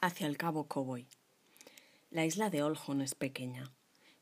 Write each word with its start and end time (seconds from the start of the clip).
hacia 0.00 0.26
el 0.26 0.36
cabo 0.36 0.68
Cowboy. 0.68 1.06
La 2.10 2.24
isla 2.24 2.50
de 2.50 2.62
Oljon 2.62 3.00
es 3.00 3.14
pequeña. 3.14 3.70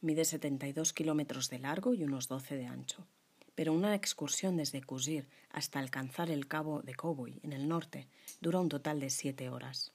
Mide 0.01 0.25
72 0.25 0.93
kilómetros 0.93 1.51
de 1.51 1.59
largo 1.59 1.95
y 1.95 2.05
unos 2.05 2.29
12 2.29 2.57
de 2.57 2.67
ancho. 2.67 3.07
Pero 3.55 3.73
una 3.73 3.95
excursión 3.95 4.57
desde 4.57 4.83
Cusir 4.83 5.29
hasta 5.51 5.79
alcanzar 5.79 6.31
el 6.31 6.47
cabo 6.47 6.83
de 6.83 6.95
Cowboy, 6.95 7.41
en 7.43 7.53
el 7.53 7.69
norte, 7.69 8.09
dura 8.41 8.61
un 8.61 8.69
total 8.69 9.01
de 9.01 9.11
7 9.11 9.49
horas. 9.49 9.93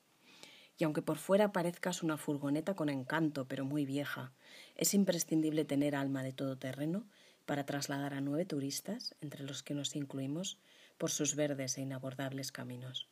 Y 0.77 0.83
aunque 0.83 1.01
por 1.01 1.17
fuera 1.17 1.51
parezcas 1.51 2.01
una 2.01 2.17
furgoneta 2.17 2.73
con 2.75 2.89
encanto, 2.89 3.47
pero 3.47 3.65
muy 3.65 3.85
vieja, 3.85 4.33
es 4.75 4.93
imprescindible 4.93 5.65
tener 5.65 5.95
alma 5.95 6.23
de 6.23 6.33
todoterreno 6.33 7.05
para 7.45 7.65
trasladar 7.65 8.13
a 8.13 8.21
nueve 8.21 8.45
turistas, 8.45 9.15
entre 9.21 9.43
los 9.43 9.61
que 9.61 9.73
nos 9.73 9.95
incluimos, 9.95 10.57
por 10.97 11.11
sus 11.11 11.35
verdes 11.35 11.77
e 11.77 11.81
inabordables 11.81 12.51
caminos. 12.51 13.07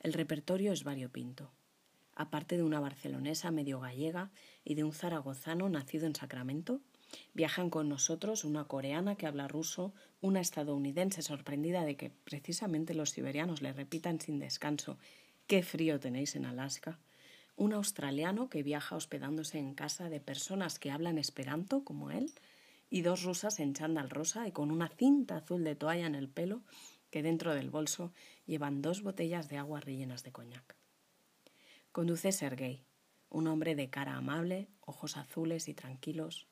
El 0.00 0.12
repertorio 0.12 0.72
es 0.72 0.84
variopinto. 0.84 1.50
Aparte 2.18 2.56
de 2.56 2.64
una 2.64 2.80
barcelonesa 2.80 3.52
medio 3.52 3.78
gallega 3.78 4.32
y 4.64 4.74
de 4.74 4.82
un 4.82 4.92
zaragozano 4.92 5.68
nacido 5.68 6.04
en 6.04 6.16
Sacramento, 6.16 6.80
viajan 7.32 7.70
con 7.70 7.88
nosotros 7.88 8.42
una 8.42 8.64
coreana 8.64 9.14
que 9.14 9.28
habla 9.28 9.46
ruso, 9.46 9.94
una 10.20 10.40
estadounidense 10.40 11.22
sorprendida 11.22 11.84
de 11.84 11.96
que 11.96 12.10
precisamente 12.10 12.92
los 12.92 13.10
siberianos 13.10 13.62
le 13.62 13.72
repitan 13.72 14.20
sin 14.20 14.40
descanso 14.40 14.98
qué 15.46 15.62
frío 15.62 16.00
tenéis 16.00 16.34
en 16.34 16.44
Alaska, 16.44 16.98
un 17.54 17.72
australiano 17.72 18.50
que 18.50 18.64
viaja 18.64 18.96
hospedándose 18.96 19.60
en 19.60 19.74
casa 19.74 20.08
de 20.08 20.18
personas 20.18 20.80
que 20.80 20.90
hablan 20.90 21.18
esperanto 21.18 21.84
como 21.84 22.10
él, 22.10 22.32
y 22.90 23.02
dos 23.02 23.22
rusas 23.22 23.60
en 23.60 23.74
chándal 23.74 24.10
rosa 24.10 24.48
y 24.48 24.50
con 24.50 24.72
una 24.72 24.88
cinta 24.88 25.36
azul 25.36 25.62
de 25.62 25.76
toalla 25.76 26.06
en 26.06 26.16
el 26.16 26.28
pelo 26.28 26.62
que 27.12 27.22
dentro 27.22 27.54
del 27.54 27.70
bolso 27.70 28.12
llevan 28.44 28.82
dos 28.82 29.04
botellas 29.04 29.48
de 29.48 29.58
agua 29.58 29.78
rellenas 29.78 30.24
de 30.24 30.32
coñac. 30.32 30.87
Conduce 31.98 32.30
Sergei, 32.30 32.84
un 33.28 33.48
hombre 33.48 33.74
de 33.74 33.90
cara 33.90 34.14
amable, 34.14 34.68
ojos 34.82 35.16
azules 35.16 35.66
y 35.66 35.74
tranquilos, 35.74 36.46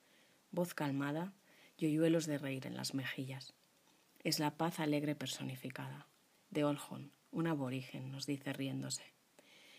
voz 0.50 0.75
calmada 0.75 1.34
y 1.78 1.86
hoyuelos 1.86 2.27
de 2.27 2.36
reír 2.36 2.66
en 2.66 2.75
las 2.75 2.94
mejillas. 2.94 3.55
Es 4.24 4.41
la 4.41 4.56
paz 4.56 4.80
alegre 4.80 5.14
personificada. 5.14 6.08
De 6.50 6.64
Oljon, 6.64 7.12
un 7.30 7.47
aborigen, 7.47 8.11
nos 8.11 8.27
dice 8.27 8.52
riéndose. 8.55 9.05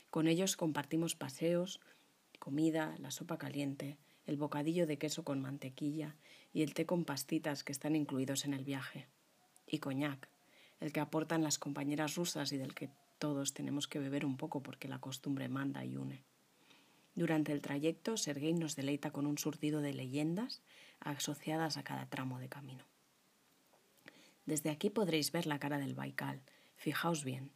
Con 0.10 0.30
ellos 0.30 0.56
compartimos 0.56 1.16
paseos, 1.16 1.82
comida, 2.40 2.96
la 3.00 3.12
sopa 3.12 3.38
caliente, 3.38 3.98
el 4.26 4.38
bocadillo 4.38 4.88
de 4.88 4.98
queso 4.98 5.26
con 5.26 5.42
mantequilla 5.42 6.16
y 6.54 6.62
el 6.62 6.74
té 6.74 6.86
con 6.86 7.04
pastitas 7.04 7.66
que 7.66 7.74
están 7.74 7.98
incluidos 7.98 8.46
en 8.46 8.54
el 8.54 8.64
viaje. 8.64 9.10
Y 9.66 9.80
coñac, 9.80 10.30
el 10.80 10.94
que 10.94 11.02
aportan 11.02 11.44
las 11.44 11.60
compañeras 11.60 12.16
rusas 12.16 12.54
y 12.54 12.58
del 12.58 12.74
que 12.74 12.90
todos 13.20 13.54
tenemos 13.54 13.88
que 13.88 14.00
beber 14.00 14.26
un 14.26 14.38
poco 14.38 14.62
porque 14.62 14.88
la 14.88 15.00
costumbre 15.00 15.50
manda 15.50 15.84
y 15.86 15.98
une. 15.98 16.24
Durante 17.16 17.52
el 17.52 17.62
trayecto, 17.62 18.16
Sergei 18.16 18.54
nos 18.54 18.76
deleita 18.76 19.12
con 19.12 19.26
un 19.26 19.38
surtido 19.38 19.82
de 19.82 19.94
leyendas 19.94 20.62
asociadas 21.00 21.78
a 21.78 21.84
cada 21.84 22.06
tramo 22.06 22.40
de 22.40 22.48
camino. 22.48 22.86
Desde 24.46 24.70
aquí 24.70 24.90
podréis 24.90 25.32
ver 25.32 25.48
la 25.48 25.60
cara 25.60 25.78
del 25.78 25.96
Baikal, 25.96 26.42
fijaos 26.76 27.24
bien. 27.24 27.52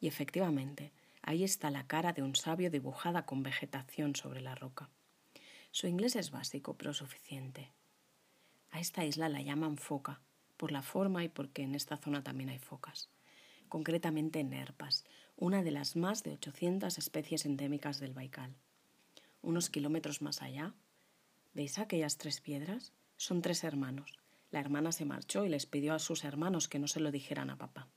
Y 0.00 0.06
efectivamente, 0.06 0.92
ahí 1.22 1.44
está 1.44 1.70
la 1.70 1.86
cara 1.86 2.12
de 2.12 2.22
un 2.22 2.36
sabio 2.36 2.70
dibujada 2.70 3.26
con 3.26 3.42
vegetación 3.42 4.14
sobre 4.14 4.40
la 4.40 4.54
roca. 4.54 4.88
Su 5.70 5.88
inglés 5.88 6.14
es 6.14 6.30
básico, 6.30 6.76
pero 6.76 6.94
suficiente. 6.94 7.72
A 8.70 8.80
esta 8.80 9.04
isla 9.04 9.28
la 9.28 9.42
llaman 9.42 9.76
foca, 9.76 10.20
por 10.56 10.70
la 10.70 10.82
forma 10.82 11.24
y 11.24 11.28
porque 11.28 11.62
en 11.62 11.74
esta 11.74 11.96
zona 11.96 12.22
también 12.22 12.48
hay 12.48 12.58
focas, 12.58 13.08
concretamente 13.74 14.44
nerpas, 14.44 15.04
una 15.34 15.64
de 15.64 15.72
las 15.72 15.96
más 15.96 16.22
de 16.22 16.30
800 16.34 16.96
especies 16.96 17.44
endémicas 17.44 17.98
del 17.98 18.14
Baikal. 18.14 18.54
Unos 19.42 19.68
kilómetros 19.68 20.22
más 20.22 20.42
allá, 20.42 20.74
¿veis 21.54 21.80
aquellas 21.80 22.16
tres 22.16 22.40
piedras? 22.40 22.92
Son 23.16 23.42
tres 23.42 23.64
hermanos. 23.64 24.16
La 24.52 24.60
hermana 24.60 24.92
se 24.92 25.04
marchó 25.04 25.44
y 25.44 25.48
les 25.48 25.66
pidió 25.66 25.92
a 25.92 25.98
sus 25.98 26.22
hermanos 26.22 26.68
que 26.68 26.78
no 26.78 26.86
se 26.86 27.00
lo 27.00 27.10
dijeran 27.10 27.50
a 27.50 27.58
papá. 27.58 27.88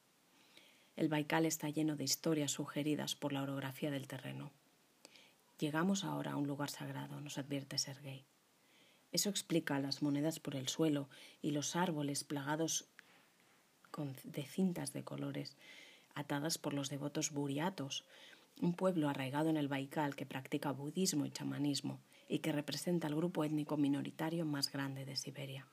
El 0.96 1.10
Baikal 1.10 1.46
está 1.46 1.70
lleno 1.70 1.96
de 1.96 2.06
historias 2.06 2.54
sugeridas 2.54 3.14
por 3.14 3.32
la 3.32 3.44
orografía 3.44 3.92
del 3.92 4.08
terreno. 4.08 4.52
Llegamos 5.60 6.04
ahora 6.04 6.32
a 6.32 6.38
un 6.38 6.48
lugar 6.48 6.72
sagrado, 6.72 7.22
nos 7.22 7.38
advierte 7.38 7.78
Sergei. 7.78 8.26
Eso 9.12 9.30
explica 9.30 9.80
las 9.80 10.02
monedas 10.02 10.40
por 10.40 10.56
el 10.56 10.70
suelo 10.70 11.08
y 11.40 11.52
los 11.52 11.76
árboles 11.76 12.24
plagados 12.24 12.90
de 14.24 14.44
cintas 14.44 14.94
de 14.94 15.04
colores, 15.04 15.56
atadas 16.16 16.58
por 16.58 16.74
los 16.74 16.90
devotos 16.90 17.32
buriatos, 17.32 18.04
un 18.62 18.74
pueblo 18.74 19.10
arraigado 19.10 19.50
en 19.50 19.58
el 19.58 19.68
Baikal 19.68 20.16
que 20.16 20.26
practica 20.26 20.72
budismo 20.72 21.26
y 21.26 21.32
chamanismo 21.32 22.00
y 22.28 22.40
que 22.40 22.52
representa 22.52 23.08
al 23.08 23.16
grupo 23.16 23.44
étnico 23.44 23.78
minoritario 23.78 24.46
más 24.46 24.72
grande 24.72 25.06
de 25.06 25.16
Siberia. 25.16 25.68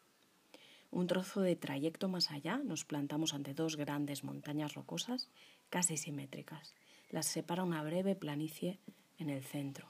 Un 0.90 1.06
trozo 1.06 1.40
de 1.40 1.56
trayecto 1.56 2.08
más 2.08 2.30
allá 2.30 2.58
nos 2.58 2.84
plantamos 2.84 3.34
ante 3.34 3.54
dos 3.54 3.76
grandes 3.76 4.22
montañas 4.22 4.74
rocosas 4.74 5.28
casi 5.70 5.96
simétricas. 5.96 6.74
Las 7.10 7.26
separa 7.26 7.64
una 7.64 7.82
breve 7.82 8.14
planicie 8.14 8.78
en 9.18 9.30
el 9.30 9.42
centro. 9.42 9.88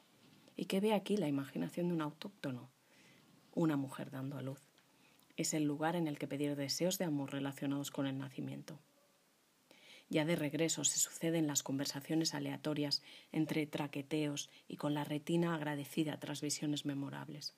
¿Y 0.56 0.66
qué 0.66 0.80
ve 0.80 0.94
aquí 0.94 1.16
la 1.16 1.28
imaginación 1.28 1.88
de 1.88 1.94
un 1.94 2.00
autóctono? 2.00 2.70
una 3.54 3.76
mujer 3.76 4.10
dando 4.10 4.36
a 4.36 4.42
luz. 4.42 4.60
Es 5.36 5.52
el 5.52 5.64
lugar 5.64 5.96
en 5.96 6.06
el 6.06 6.16
que 6.18 6.28
pedir 6.28 6.54
deseos 6.54 6.96
de 6.98 7.06
amor 7.06 7.32
relacionados 7.32 7.90
con 7.90 8.06
el 8.06 8.18
nacimiento. 8.18 8.78
Ya 10.08 10.24
de 10.24 10.36
regreso 10.36 10.84
se 10.84 11.00
suceden 11.00 11.48
las 11.48 11.64
conversaciones 11.64 12.34
aleatorias 12.34 13.02
entre 13.32 13.66
traqueteos 13.66 14.48
y 14.68 14.76
con 14.76 14.94
la 14.94 15.02
retina 15.02 15.54
agradecida 15.56 16.20
tras 16.20 16.40
visiones 16.40 16.84
memorables. 16.84 17.54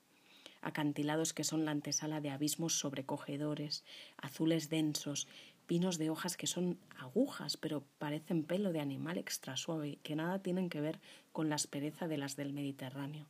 Acantilados 0.62 1.34
que 1.34 1.44
son 1.44 1.66
la 1.66 1.72
antesala 1.72 2.22
de 2.22 2.30
abismos 2.30 2.78
sobrecogedores, 2.78 3.84
azules 4.16 4.70
densos, 4.70 5.28
pinos 5.66 5.98
de 5.98 6.08
hojas 6.08 6.38
que 6.38 6.46
son 6.46 6.78
agujas 6.96 7.58
pero 7.58 7.84
parecen 7.98 8.44
pelo 8.44 8.72
de 8.72 8.80
animal 8.80 9.18
extra 9.18 9.56
suave 9.56 9.98
que 10.02 10.16
nada 10.16 10.42
tienen 10.42 10.70
que 10.70 10.80
ver 10.80 10.98
con 11.32 11.50
la 11.50 11.56
aspereza 11.56 12.08
de 12.08 12.16
las 12.16 12.36
del 12.36 12.54
Mediterráneo 12.54 13.26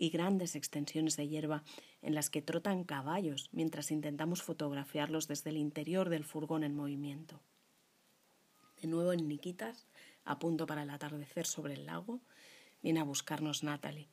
y 0.00 0.08
grandes 0.08 0.56
extensiones 0.56 1.18
de 1.18 1.28
hierba 1.28 1.62
en 2.00 2.14
las 2.14 2.30
que 2.30 2.40
trotan 2.40 2.84
caballos 2.84 3.50
mientras 3.52 3.90
intentamos 3.90 4.42
fotografiarlos 4.42 5.28
desde 5.28 5.50
el 5.50 5.58
interior 5.58 6.08
del 6.08 6.24
furgón 6.24 6.64
en 6.64 6.74
movimiento. 6.74 7.42
De 8.80 8.88
nuevo 8.88 9.12
en 9.12 9.28
Nikitas, 9.28 9.86
a 10.24 10.38
punto 10.38 10.66
para 10.66 10.84
el 10.84 10.90
atardecer 10.90 11.44
sobre 11.44 11.74
el 11.74 11.84
lago, 11.84 12.22
viene 12.82 13.00
a 13.00 13.04
buscarnos 13.04 13.62
Natalie, 13.62 14.08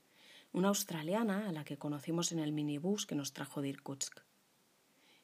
una 0.52 0.68
australiana 0.68 1.48
a 1.48 1.54
la 1.54 1.64
que 1.64 1.78
conocimos 1.78 2.34
en 2.34 2.40
el 2.40 2.52
minibús 2.52 3.06
que 3.06 3.16
nos 3.16 3.32
trajo 3.32 3.62
de 3.62 3.70
Irkutsk. 3.70 4.20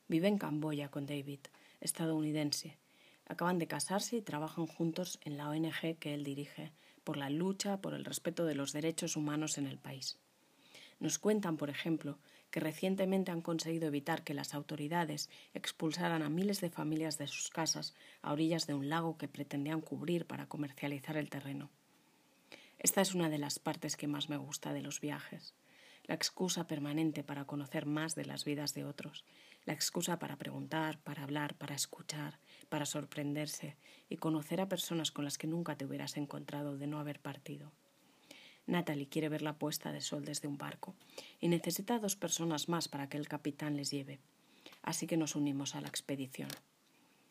Vive 0.08 0.30
en 0.30 0.38
Camboya 0.38 0.90
con 0.90 1.06
David, 1.06 1.42
estadounidense. 1.82 2.78
Acaban 3.26 3.60
de 3.60 3.68
casarse 3.68 4.16
y 4.16 4.22
trabajan 4.22 4.68
juntos 4.68 5.20
en 5.26 5.36
la 5.36 5.50
ONG 5.50 5.98
que 6.00 6.14
él 6.14 6.24
dirige 6.24 6.72
por 7.04 7.18
la 7.18 7.30
lucha 7.30 7.82
por 7.82 7.94
el 7.94 8.06
respeto 8.06 8.46
de 8.46 8.56
los 8.56 8.72
derechos 8.72 9.18
humanos 9.18 9.58
en 9.58 9.68
el 9.68 9.78
país. 9.78 10.23
Nos 11.00 11.20
cuentan, 11.20 11.58
por 11.58 11.70
ejemplo, 11.70 12.18
que 12.52 12.60
recientemente 12.60 13.32
han 13.32 13.42
conseguido 13.42 13.88
evitar 13.88 14.24
que 14.24 14.34
las 14.34 14.54
autoridades 14.54 15.30
expulsaran 15.54 16.22
a 16.22 16.30
miles 16.30 16.62
de 16.62 16.70
familias 16.70 17.18
de 17.18 17.28
sus 17.28 17.50
casas 17.50 17.96
a 18.22 18.32
orillas 18.32 18.68
de 18.68 18.76
un 18.76 18.90
lago 18.90 19.18
que 19.18 19.28
pretendían 19.28 19.82
cubrir 19.82 20.28
para 20.28 20.48
comercializar 20.48 21.18
el 21.18 21.30
terreno. 21.30 21.72
Esta 22.78 23.02
es 23.02 23.16
una 23.16 23.30
de 23.30 23.40
las 23.40 23.60
partes 23.60 23.98
que 23.98 24.08
más 24.08 24.30
me 24.30 24.38
gusta 24.38 24.74
de 24.74 24.82
los 24.82 25.00
viajes, 25.00 25.56
la 26.06 26.16
excusa 26.16 26.68
permanente 26.68 27.24
para 27.24 27.46
conocer 27.46 27.86
más 27.86 28.14
de 28.14 28.26
las 28.26 28.46
vidas 28.46 28.74
de 28.74 28.84
otros, 28.84 29.24
la 29.66 29.74
excusa 29.74 30.20
para 30.20 30.38
preguntar, 30.38 31.00
para 31.00 31.24
hablar, 31.24 31.56
para 31.56 31.76
escuchar, 31.76 32.40
para 32.70 32.86
sorprenderse 32.86 33.78
y 34.10 34.18
conocer 34.18 34.60
a 34.60 34.68
personas 34.68 35.12
con 35.12 35.24
las 35.24 35.38
que 35.38 35.48
nunca 35.48 35.78
te 35.78 35.86
hubieras 35.86 36.18
encontrado 36.18 36.78
de 36.78 36.88
no 36.88 37.00
haber 37.00 37.20
partido. 37.20 37.72
Natalie 38.66 39.10
quiere 39.10 39.30
ver 39.30 39.42
la 39.42 39.58
puesta 39.58 39.92
de 39.92 40.02
sol 40.02 40.26
desde 40.26 40.48
un 40.48 40.58
barco 40.58 40.96
y 41.40 41.48
necesita 41.48 42.00
dos 42.00 42.16
personas 42.16 42.70
más 42.70 42.88
para 42.88 43.10
que 43.10 43.18
el 43.18 43.28
capitán 43.28 43.76
les 43.76 43.92
lleve. 43.92 44.20
Así 44.82 45.08
que 45.08 45.18
nos 45.18 45.36
unimos 45.36 45.76
a 45.76 45.82
la 45.82 45.88
expedición. 45.88 46.50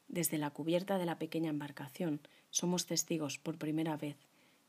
Desde 0.08 0.38
la 0.38 0.50
cubierta 0.50 0.99
de 0.99 1.06
la 1.06 1.19
pequeña 1.19 1.50
embarcación 1.50 2.20
somos 2.50 2.87
testigos 2.87 3.38
por 3.38 3.58
primera 3.58 3.96
vez 3.96 4.17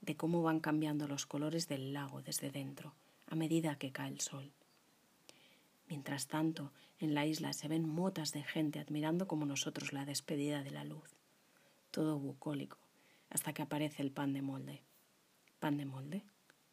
de 0.02 0.16
cómo 0.16 0.42
van 0.42 0.60
cambiando 0.60 1.08
los 1.08 1.26
colores 1.26 1.68
del 1.68 1.94
lago 1.94 2.22
desde 2.22 2.50
dentro 2.50 2.94
a 3.28 3.36
medida 3.36 3.78
que 3.78 3.92
cae 3.92 4.10
el 4.10 4.22
sol. 4.22 4.52
Mientras 5.88 6.28
tanto, 6.28 6.72
en 7.00 7.14
la 7.14 7.26
isla 7.26 7.52
se 7.54 7.68
ven 7.68 7.88
motas 7.88 8.32
de 8.32 8.44
gente 8.44 8.80
admirando 8.80 9.28
como 9.28 9.46
nosotros 9.46 9.92
la 9.92 10.06
despedida 10.06 10.64
de 10.64 10.72
la 10.72 10.84
luz. 10.84 11.16
Todo 11.92 12.20
bucólico, 12.20 12.78
hasta 13.30 13.54
que 13.54 13.62
aparece 13.62 14.02
el 14.02 14.12
pan 14.12 14.34
de 14.34 14.42
molde. 14.42 14.84
¿Pan 15.60 15.78
de 15.78 15.86
molde? 15.86 16.24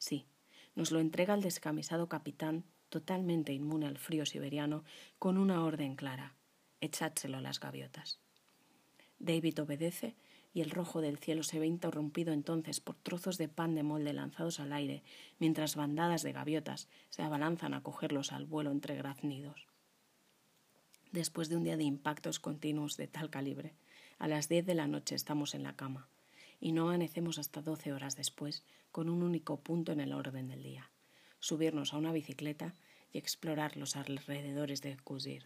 Sí, 0.00 0.26
nos 0.74 0.92
lo 0.92 0.98
entrega 0.98 1.34
el 1.34 1.42
descamisado 1.42 2.08
capitán, 2.08 2.64
totalmente 2.88 3.52
inmune 3.52 3.86
al 3.86 3.98
frío 3.98 4.24
siberiano, 4.24 4.82
con 5.18 5.36
una 5.36 5.62
orden 5.62 5.94
clara. 5.94 6.34
Echádselo 6.80 7.36
a 7.36 7.42
las 7.42 7.60
gaviotas. 7.60 8.18
David 9.18 9.60
obedece 9.60 10.16
y 10.54 10.62
el 10.62 10.70
rojo 10.70 11.02
del 11.02 11.18
cielo 11.18 11.42
se 11.42 11.58
ve 11.58 11.66
interrumpido 11.66 12.32
entonces 12.32 12.80
por 12.80 12.96
trozos 12.96 13.36
de 13.36 13.48
pan 13.48 13.74
de 13.74 13.82
molde 13.82 14.14
lanzados 14.14 14.58
al 14.58 14.72
aire, 14.72 15.02
mientras 15.38 15.76
bandadas 15.76 16.22
de 16.22 16.32
gaviotas 16.32 16.88
se 17.10 17.22
abalanzan 17.22 17.74
a 17.74 17.82
cogerlos 17.82 18.32
al 18.32 18.46
vuelo 18.46 18.70
entre 18.70 18.96
graznidos. 18.96 19.66
Después 21.12 21.50
de 21.50 21.56
un 21.56 21.64
día 21.64 21.76
de 21.76 21.84
impactos 21.84 22.40
continuos 22.40 22.96
de 22.96 23.06
tal 23.06 23.28
calibre, 23.28 23.74
a 24.18 24.28
las 24.28 24.48
diez 24.48 24.64
de 24.64 24.74
la 24.74 24.86
noche 24.86 25.14
estamos 25.14 25.54
en 25.54 25.62
la 25.62 25.76
cama 25.76 26.08
y 26.60 26.72
no 26.72 26.84
amanecemos 26.84 27.38
hasta 27.38 27.62
doce 27.62 27.92
horas 27.92 28.16
después 28.16 28.64
con 28.92 29.08
un 29.08 29.22
único 29.22 29.60
punto 29.60 29.92
en 29.92 30.00
el 30.00 30.12
orden 30.12 30.48
del 30.48 30.62
día, 30.62 30.90
subirnos 31.38 31.94
a 31.94 31.96
una 31.96 32.12
bicicleta 32.12 32.74
y 33.12 33.18
explorar 33.18 33.76
los 33.76 33.96
alrededores 33.96 34.82
de 34.82 34.96
Cusir. 34.98 35.44